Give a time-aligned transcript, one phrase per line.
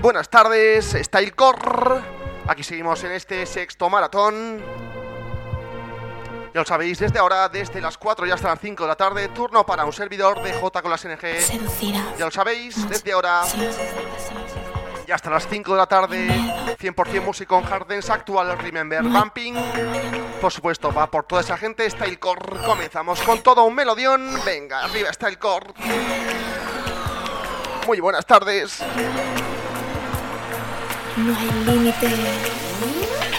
[0.00, 2.00] Buenas tardes, Stylecore.
[2.48, 4.62] Aquí seguimos en este sexto maratón.
[6.54, 9.28] Ya lo sabéis, desde ahora, desde las 4 y hasta las 5 de la tarde,
[9.28, 12.16] turno para un servidor de J con las NG.
[12.18, 13.42] Ya lo sabéis, desde ahora
[15.06, 16.28] y hasta las 5 de la tarde,
[16.78, 19.54] 100% música con Hardens actual, Remember Bumping.
[20.40, 22.58] Por supuesto, va por toda esa gente, Stylecore.
[22.64, 24.40] Comenzamos con todo un melodión.
[24.46, 25.74] Venga, arriba Stylecore.
[27.86, 28.82] Muy buenas tardes.
[31.20, 33.29] No hay.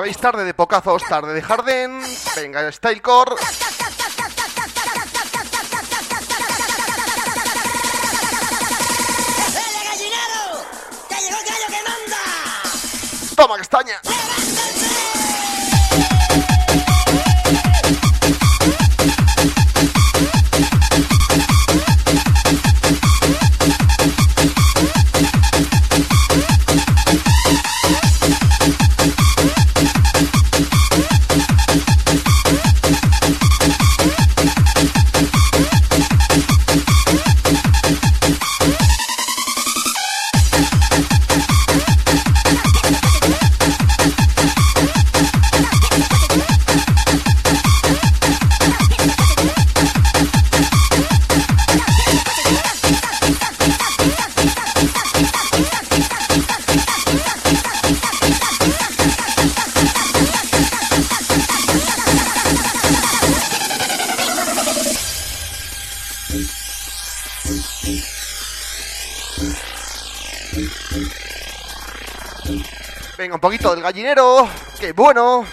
[0.00, 2.00] Sabéis, tarde de pocazos, tarde de jardín.
[2.34, 3.36] Venga, Stylecore.
[73.40, 74.46] Un poquito del gallinero.
[74.78, 75.46] ¡Qué bueno!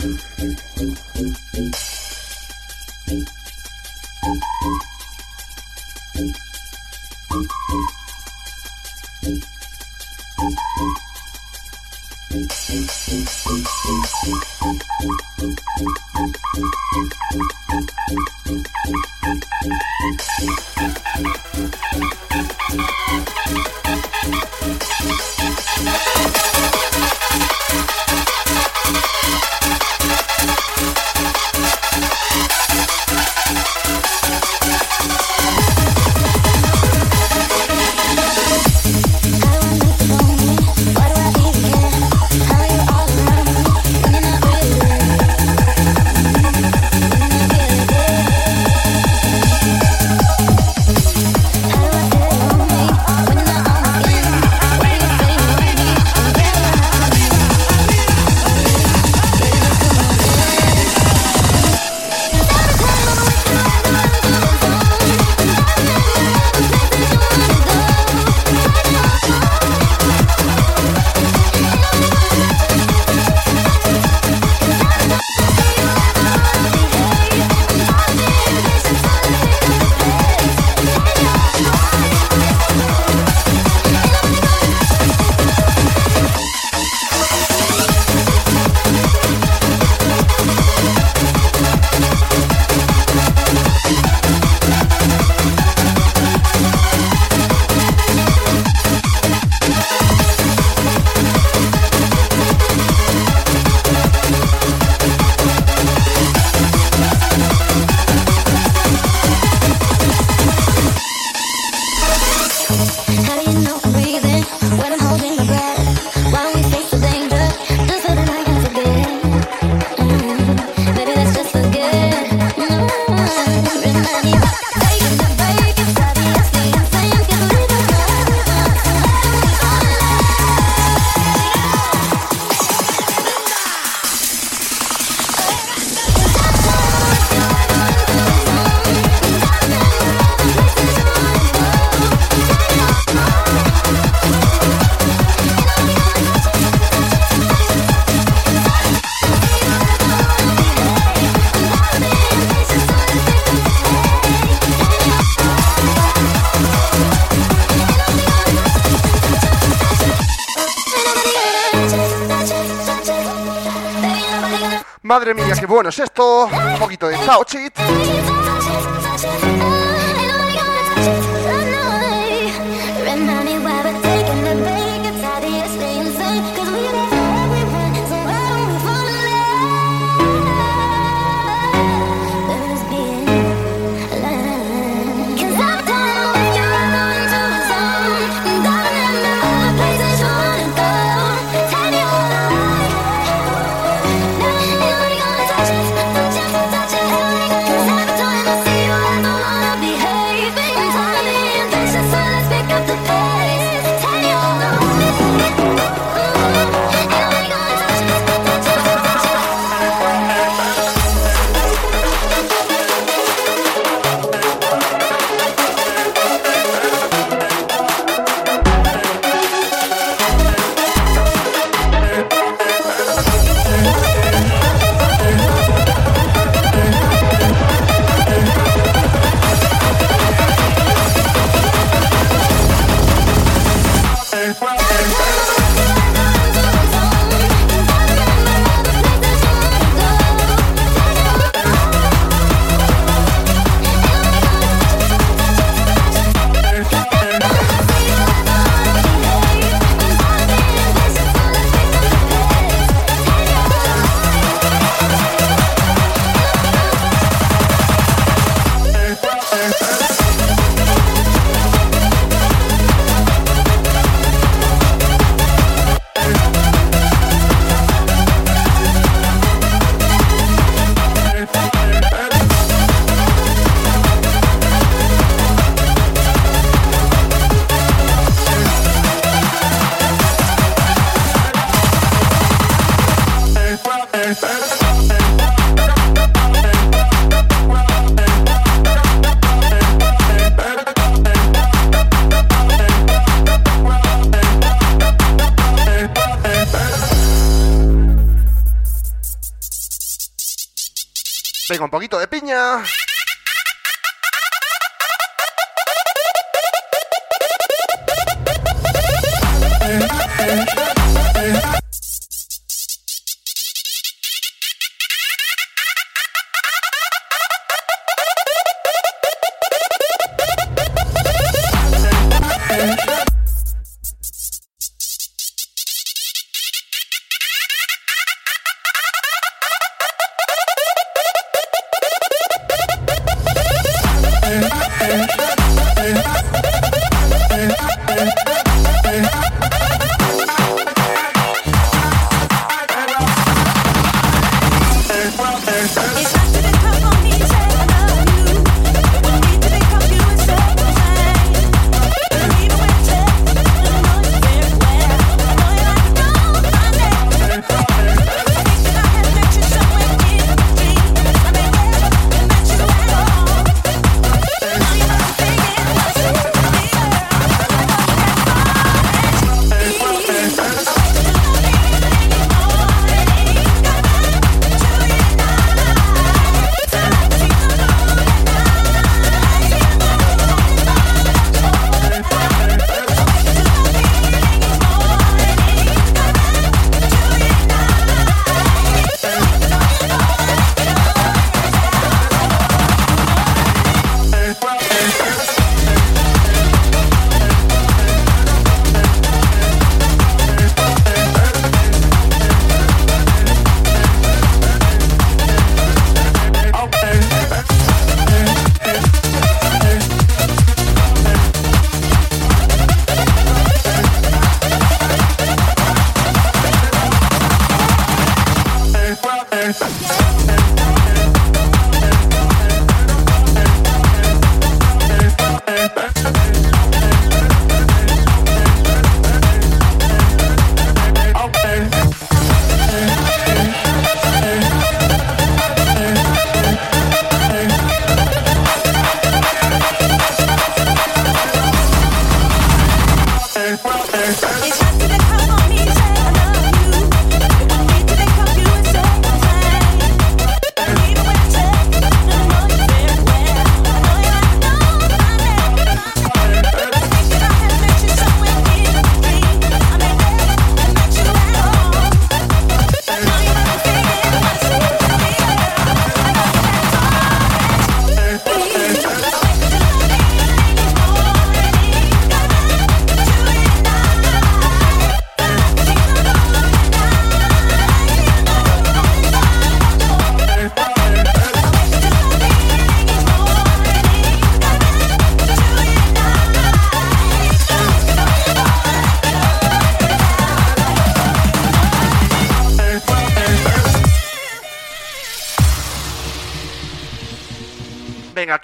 [165.35, 166.45] Qué bueno es esto.
[166.45, 167.76] Un poquito de Chao Chit.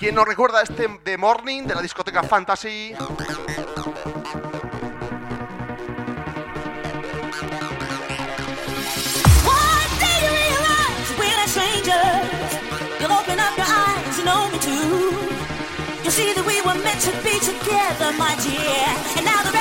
[0.04, 2.94] ¿Quién nos recuerda este The Morning de la discoteca Fantasy?
[16.14, 18.86] See that we were meant to be together, my dear.
[19.18, 19.53] And now the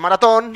[0.00, 0.54] maratón.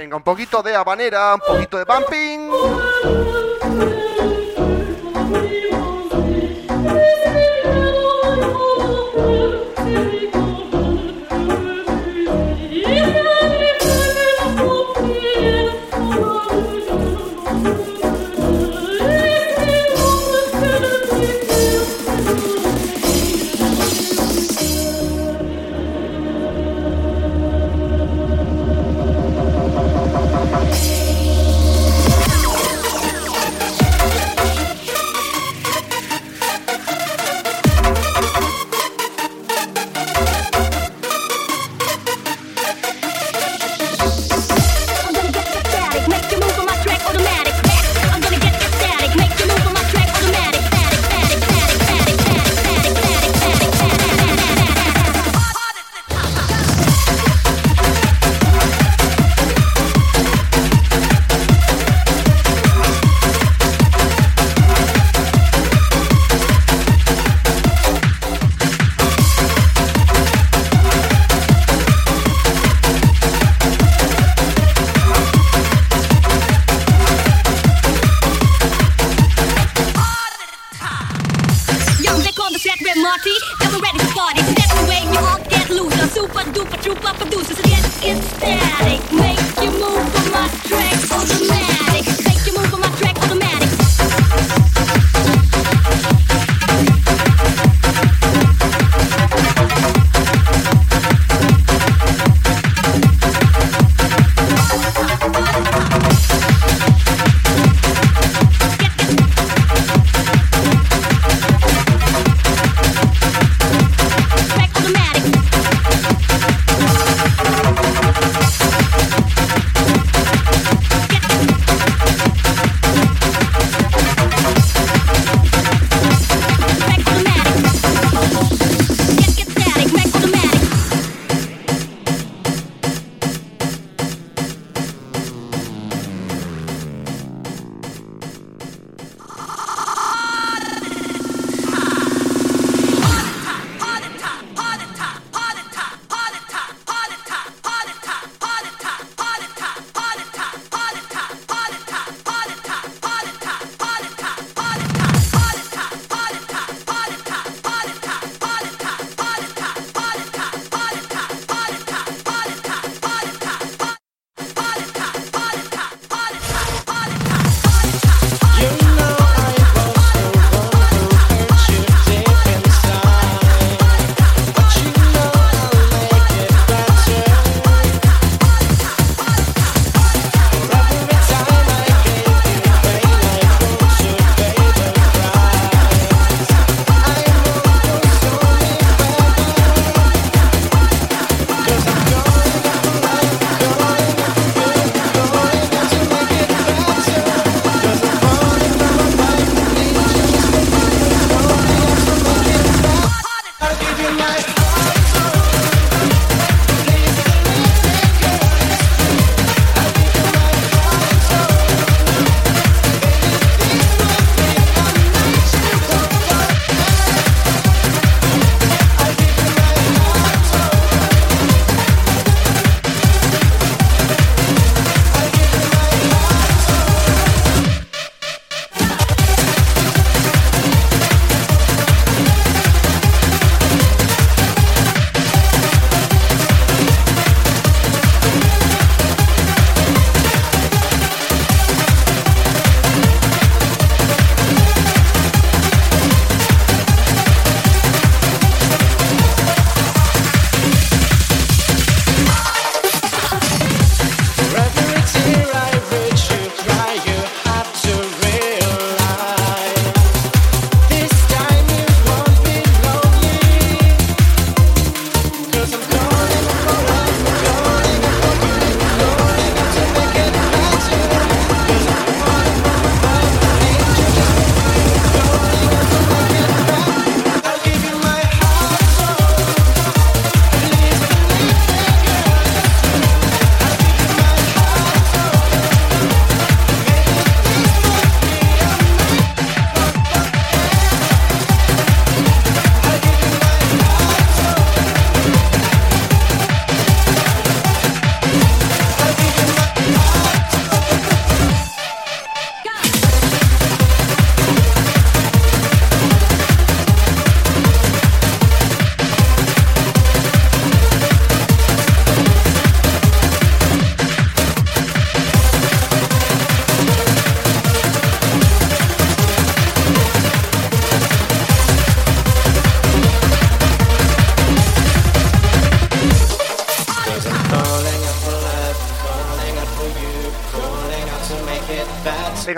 [0.00, 2.50] Venga, un poquito de habanera, un poquito de bumping.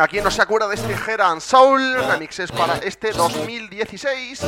[0.02, 1.94] Venga, ¿quién no se acuerda de este Head and Soul?
[2.08, 4.40] Remixes para este 2016.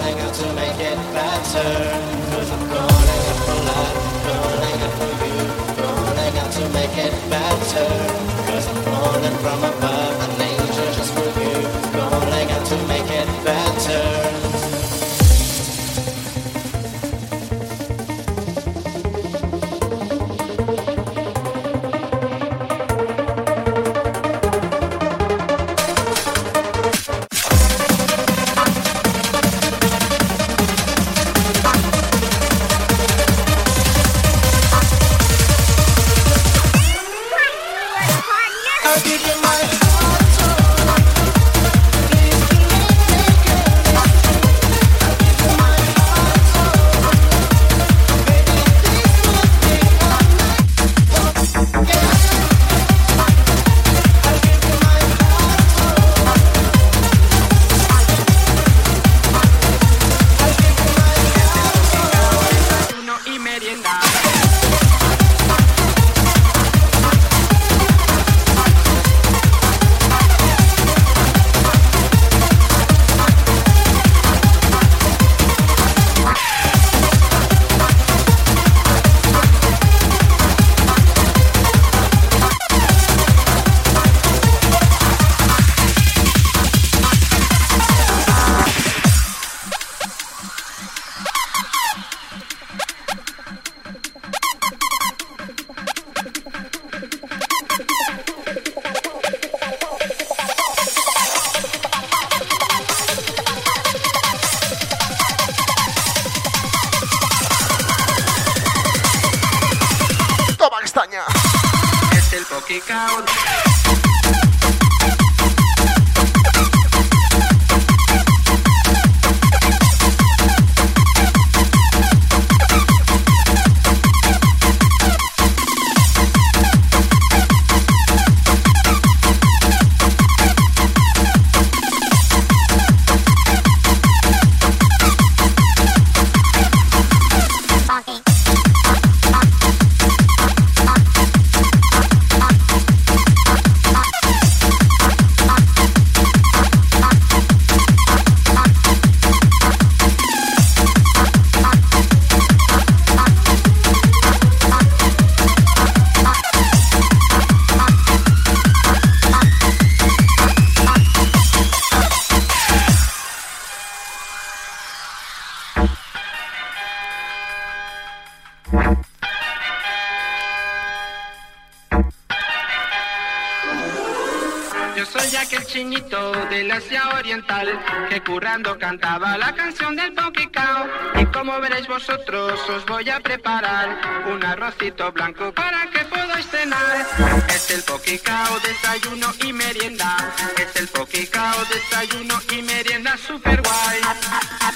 [178.14, 180.86] Que currando cantaba la canción del Pokicao.
[181.20, 183.88] Y como veréis vosotros, os voy a preparar
[184.32, 187.06] un arrocito blanco para que podáis cenar.
[187.48, 190.16] Es el Pokicao, desayuno y merienda.
[190.56, 194.00] Es el Pokicao, desayuno y merienda super guay.
[194.04, 194.72] A, a,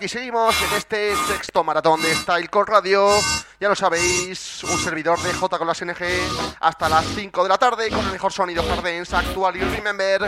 [0.00, 3.06] aquí seguimos en este sexto maratón de Style Core Radio.
[3.60, 6.06] Ya lo sabéis, un servidor de J con las NG
[6.58, 10.22] hasta las 5 de la tarde con el mejor sonido Hardens actual y remember.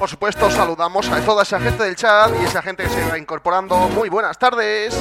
[0.00, 3.18] Por supuesto, saludamos a toda esa gente del chat y esa gente que se va
[3.18, 3.76] incorporando.
[3.90, 4.98] Muy buenas tardes.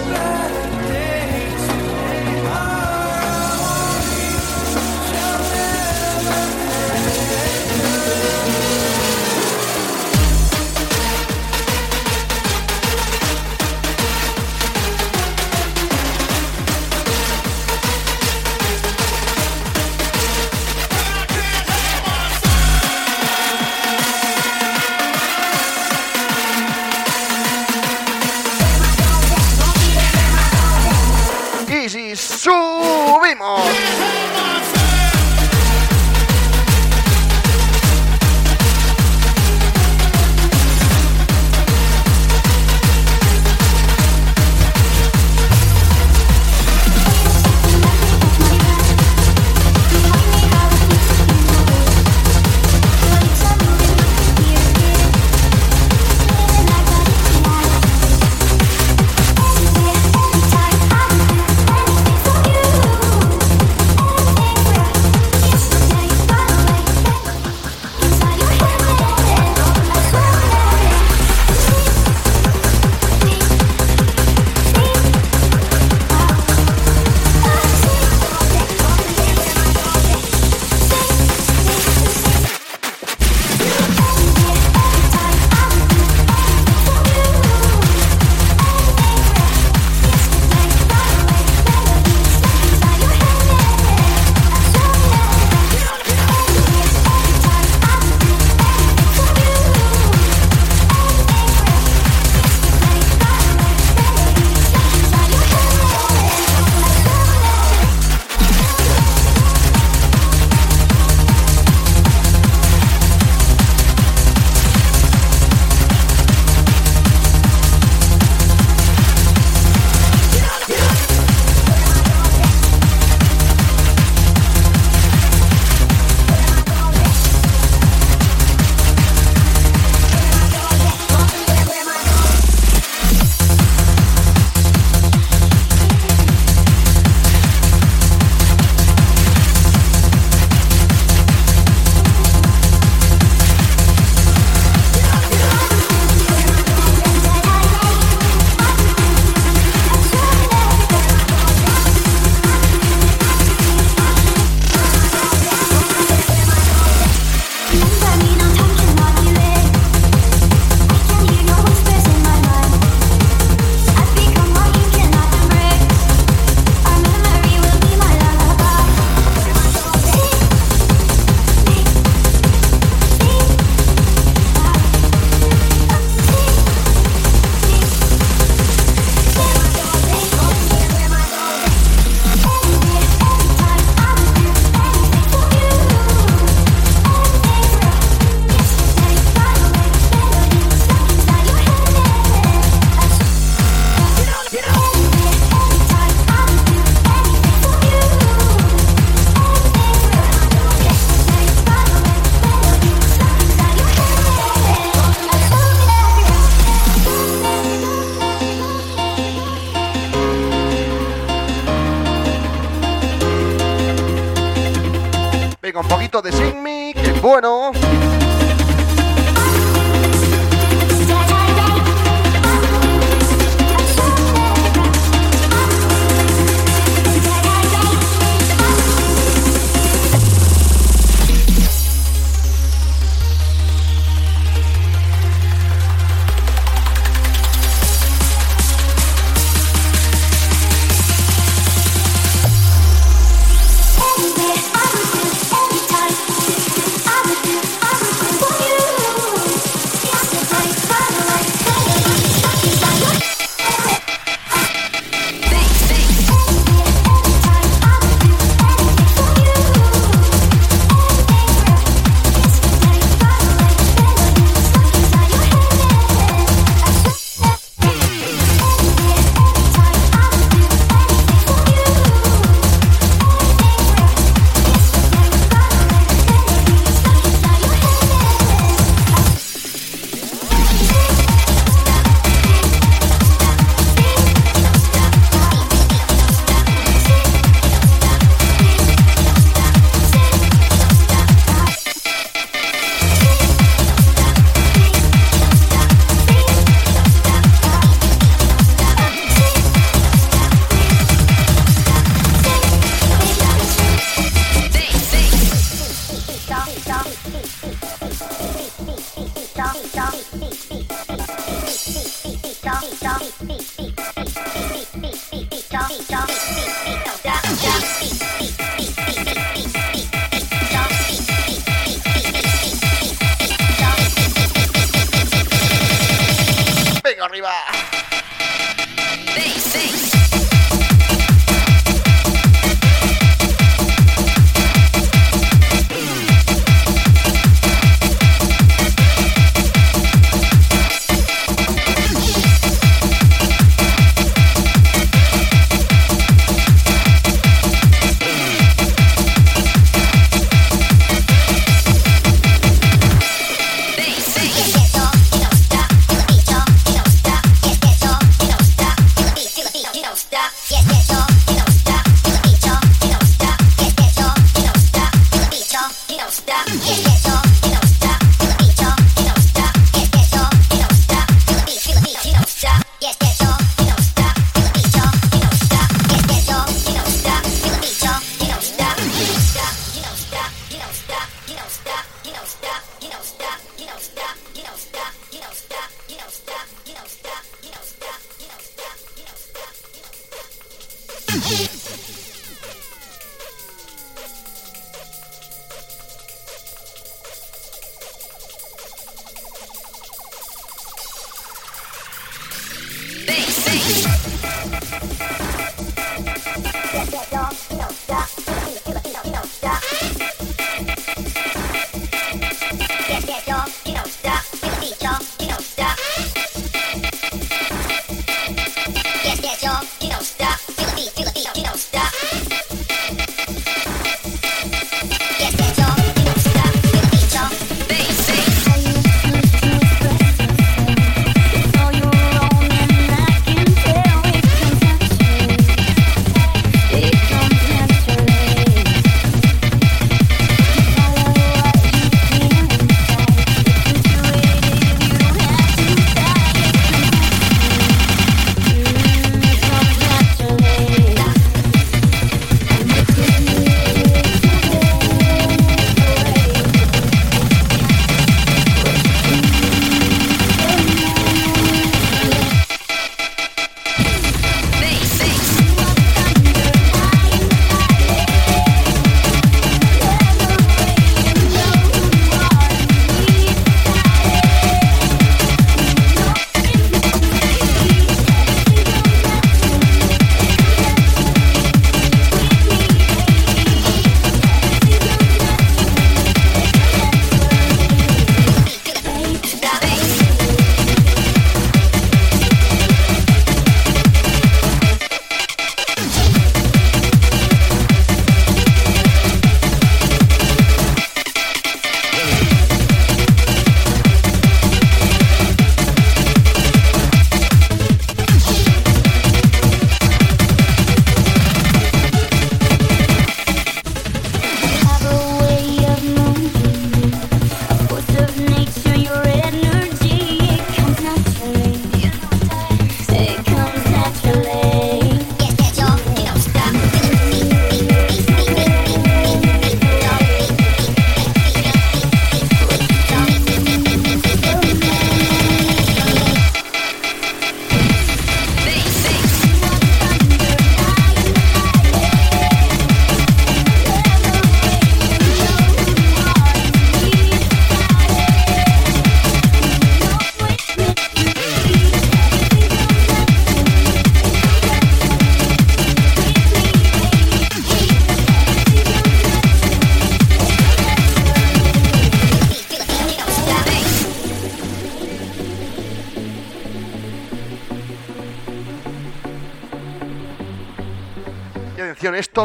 [360.68, 361.79] Y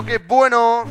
[0.03, 0.85] qué bueno.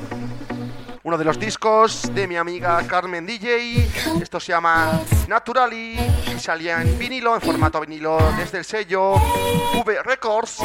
[1.04, 3.90] Uno de los discos de mi amiga Carmen DJ.
[4.22, 5.98] Esto se llama Naturally.
[6.34, 10.60] Y salía en vinilo, en formato vinilo, desde el sello V Records.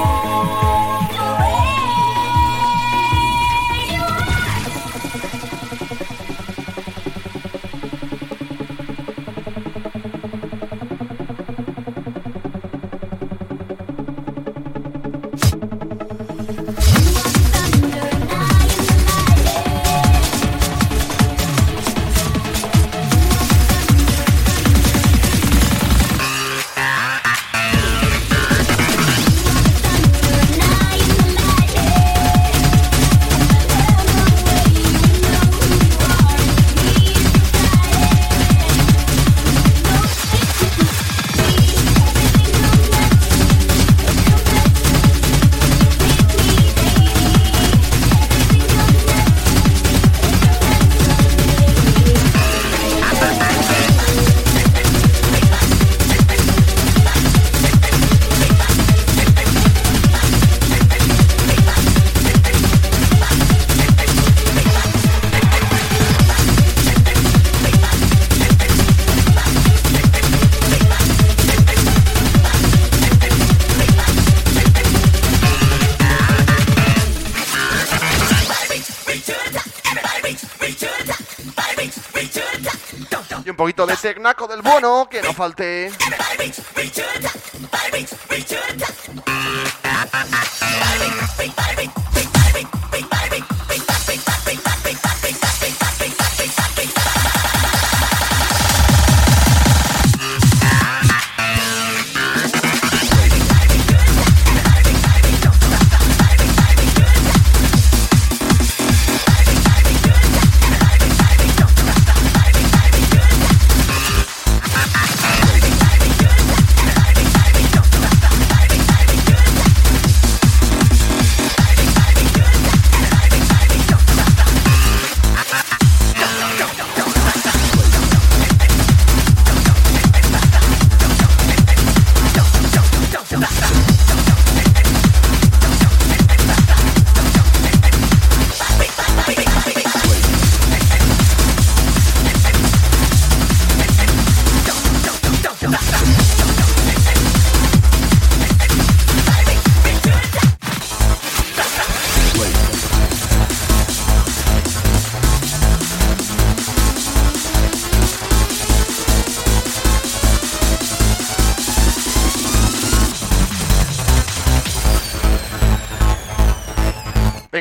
[84.09, 85.92] Tecnaco del bueno, que no falte.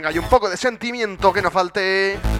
[0.07, 2.36] Venga, y un poco de sentimiento que no falte.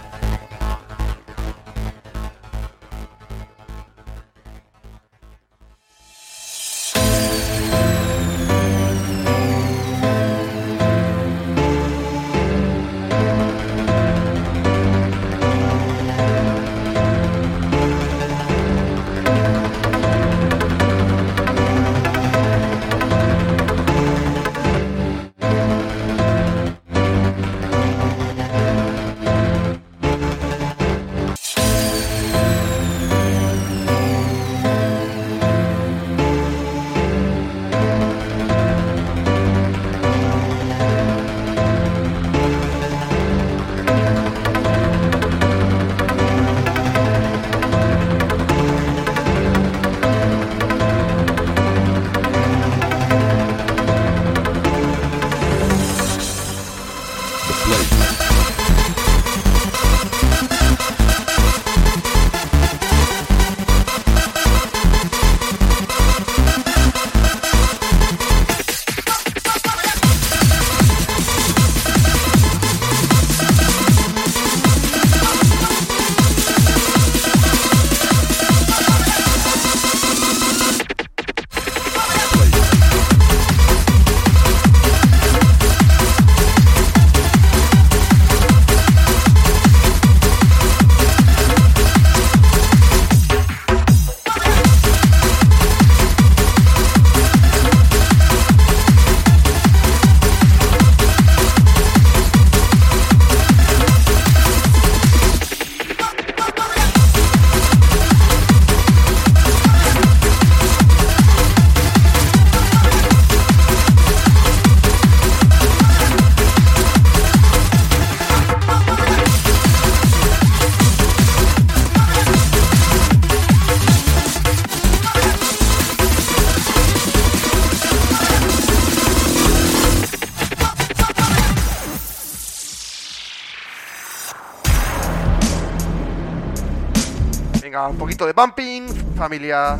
[138.25, 139.77] De bumping, familia.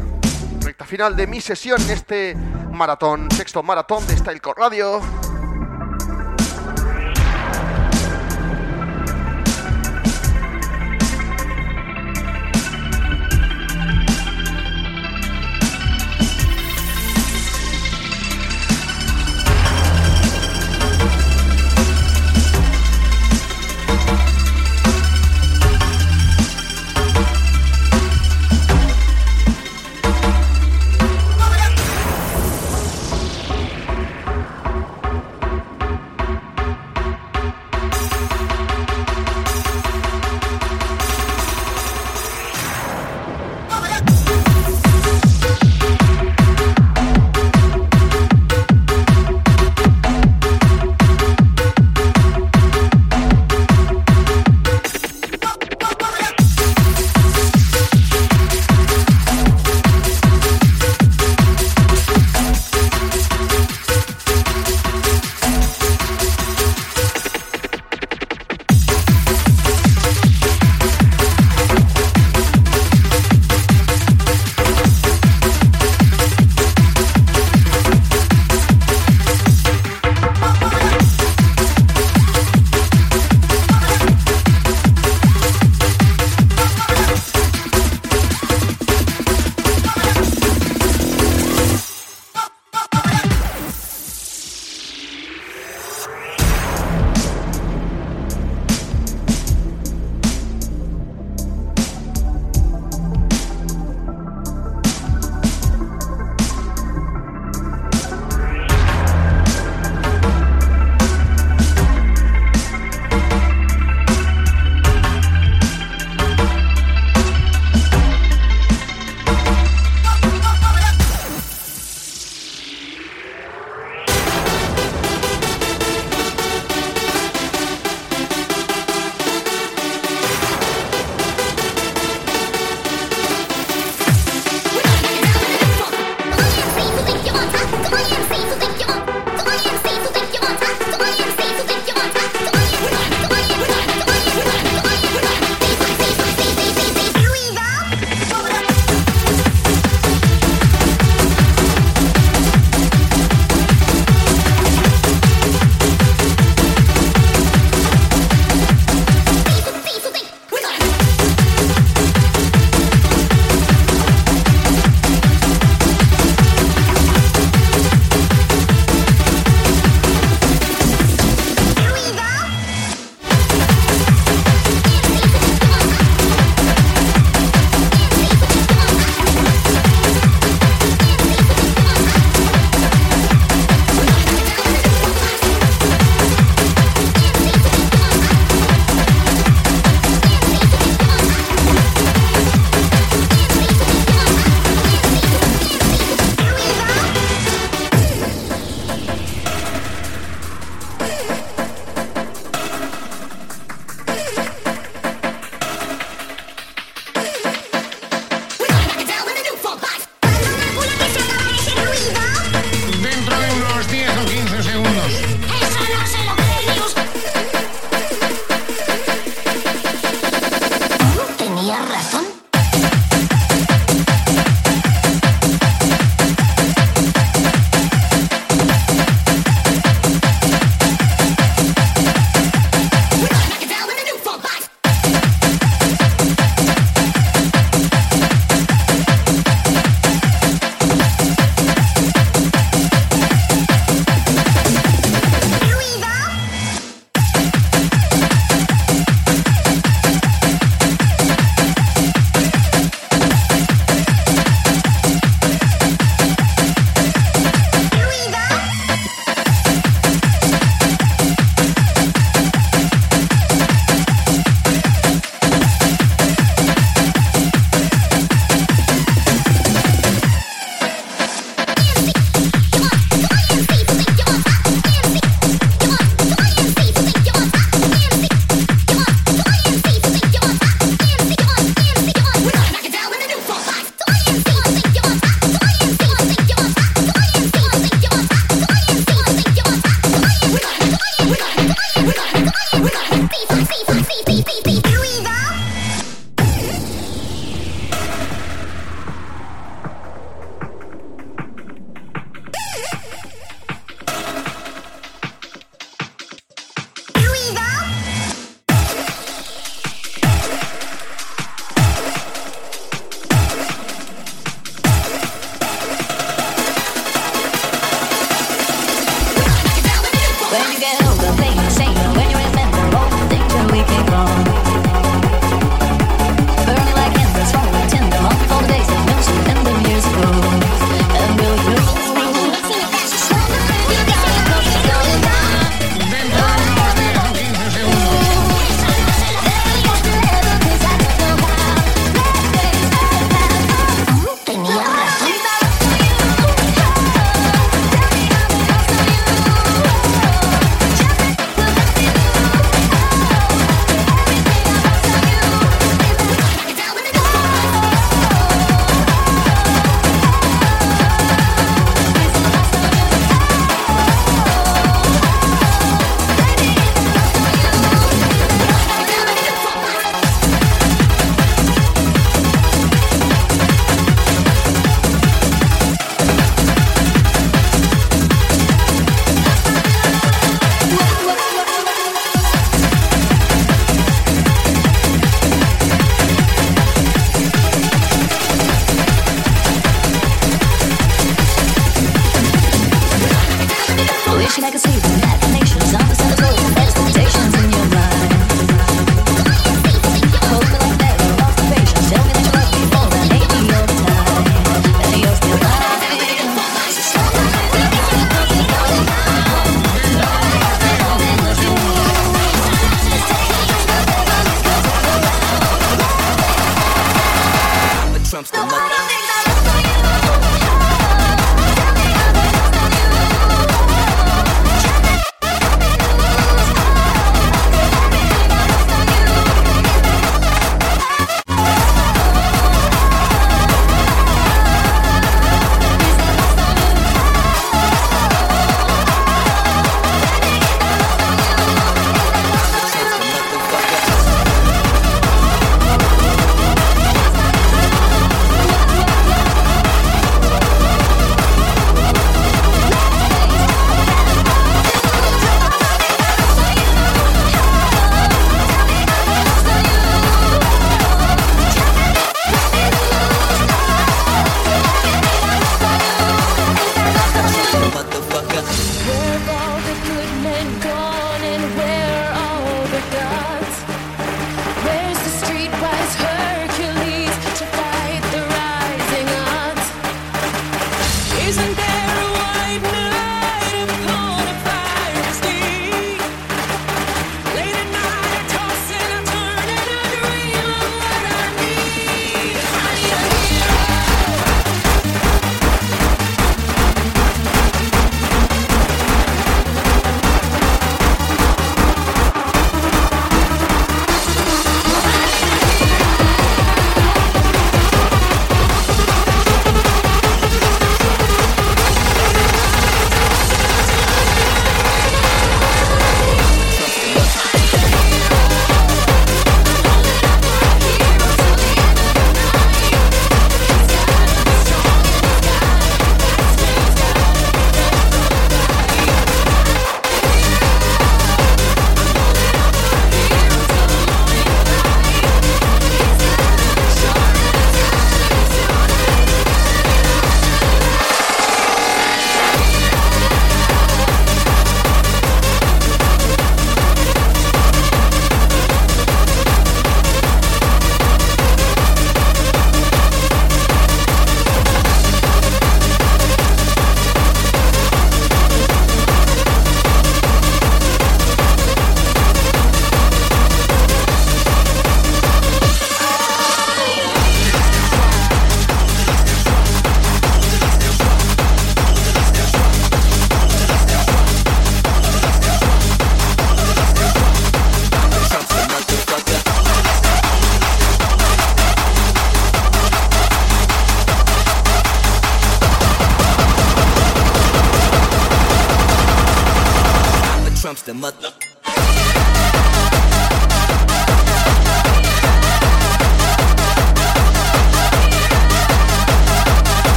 [0.61, 2.35] Recta final de mi sesión en este
[2.71, 5.16] maratón, sexto maratón de Stylecore Radio.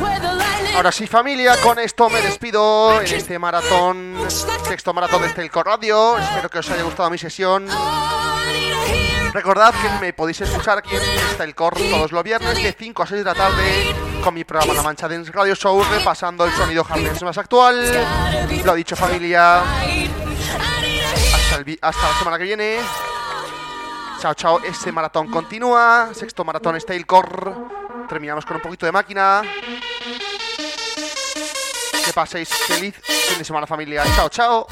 [0.00, 0.76] Where the lightning.
[0.76, 4.14] Ahora sí, familia, con esto me despido en este maratón,
[4.68, 6.16] sexto maratón de Stelco Radio.
[6.16, 7.66] Espero que os haya gustado mi sesión.
[9.32, 11.02] Recordad que me podéis escuchar aquí en
[11.34, 14.82] Stelcor todos los viernes de 5 a 6 de la tarde con mi programa La
[14.82, 18.06] Mancha Dance Radio Show repasando el sonido hardness más actual.
[18.64, 19.60] Lo dicho, familia.
[21.32, 22.78] Hasta, el la semana que viene.
[24.20, 24.60] Chao, chao.
[24.64, 26.10] Este maratón continúa.
[26.12, 27.52] Sexto maratón Stylecore.
[28.08, 29.42] Terminamos con un poquito de máquina.
[32.04, 34.02] Que paséis feliz fin de semana, familia.
[34.16, 34.66] Chao, chao.